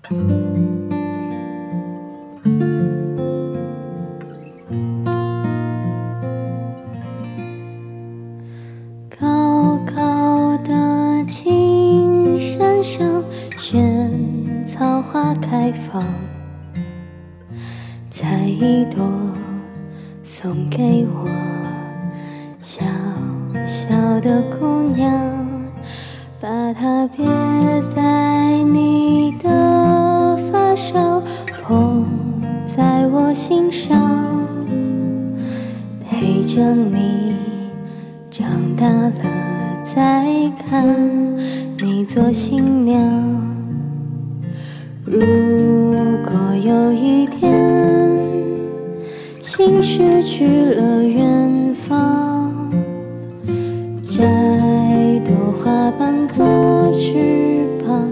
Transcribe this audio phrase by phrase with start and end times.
[0.00, 0.14] 高
[9.84, 13.22] 高的青山上，
[13.56, 16.04] 萱草花开放，
[18.08, 19.04] 在一朵
[20.22, 21.28] 送给我
[22.62, 22.84] 小
[23.64, 23.88] 小
[24.20, 25.10] 的姑娘，
[26.40, 27.26] 把它别
[27.94, 28.17] 在。
[36.20, 37.32] 陪着你
[38.28, 38.44] 长
[38.76, 39.12] 大了
[39.84, 40.26] 再
[40.68, 40.84] 看
[41.80, 43.00] 你做新娘。
[45.04, 46.32] 如果
[46.64, 48.18] 有一天，
[49.40, 52.52] 心失去了远方，
[54.02, 54.24] 摘
[55.24, 56.44] 朵花瓣做
[56.98, 58.10] 翅膀，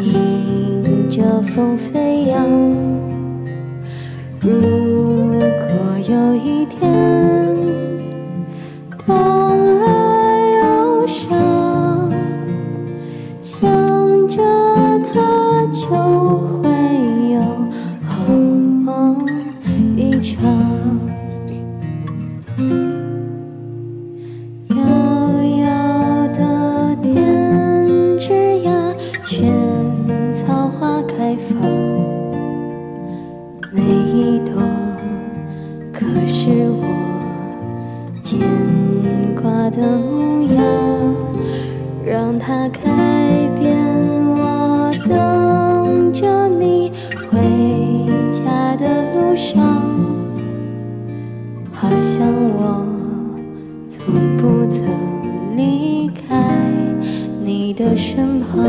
[0.00, 2.07] 迎着风飞
[13.50, 13.66] 想
[14.28, 14.42] 着
[15.10, 16.68] 他就会
[17.32, 17.40] 有
[18.04, 19.26] 好梦
[19.96, 20.44] 一场。
[24.68, 24.76] 遥
[25.62, 27.88] 遥的天
[28.18, 28.34] 之
[28.66, 29.50] 涯，萱
[30.34, 31.58] 草花开放。
[33.72, 34.60] 每一朵
[35.90, 36.84] 可是我
[38.22, 38.40] 牵
[39.40, 40.62] 挂的模样，
[42.04, 43.17] 让它开
[57.68, 58.64] 你的身旁。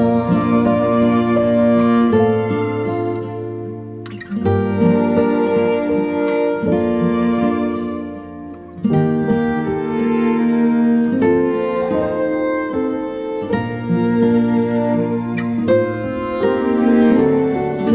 [17.86, 17.94] 如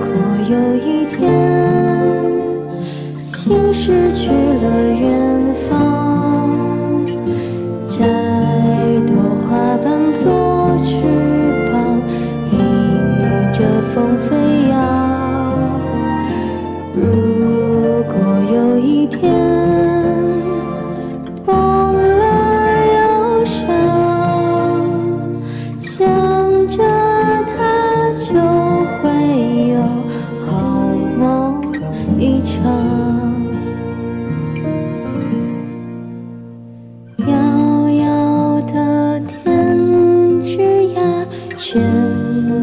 [0.00, 0.08] 果
[0.48, 0.56] 有
[0.86, 1.20] 一天，
[3.26, 4.64] 心失去了
[4.98, 5.27] 远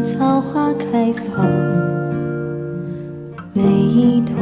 [0.02, 1.46] 草花开放。
[3.52, 4.34] 每一朵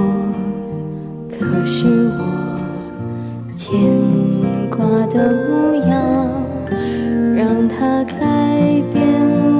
[1.31, 1.87] 可是
[2.19, 2.23] 我
[3.57, 3.79] 牵
[4.71, 5.93] 挂的模样，
[7.37, 9.05] 让它开遍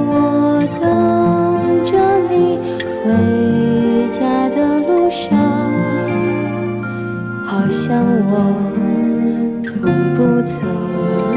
[0.07, 1.97] 我等着
[2.29, 2.59] 你
[3.01, 5.37] 回家的路上，
[7.45, 7.97] 好像
[8.29, 8.33] 我
[9.63, 9.73] 从
[10.15, 10.53] 不曾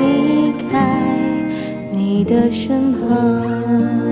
[0.01, 1.17] 离开
[1.93, 4.08] 你的身旁。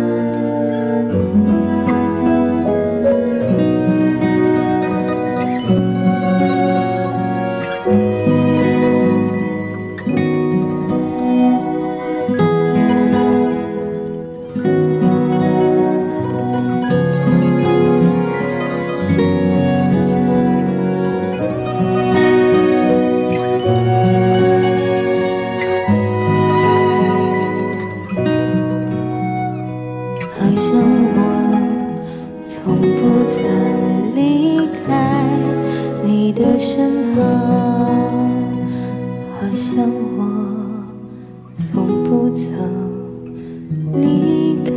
[32.78, 35.26] 从不曾离开
[36.04, 37.24] 你的身旁，
[39.32, 39.82] 好像
[40.18, 40.84] 我
[41.54, 42.44] 从不曾
[43.94, 44.70] 离开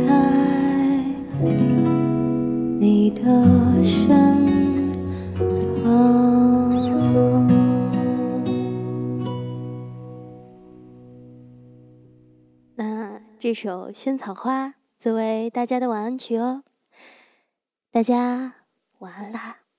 [2.78, 3.20] 你的
[3.84, 4.08] 身
[5.82, 5.92] 旁。
[12.76, 14.68] 那这首《萱草花》
[14.98, 16.62] 作为大家的晚安曲哦，
[17.92, 18.54] 大家
[19.00, 19.69] 晚安啦。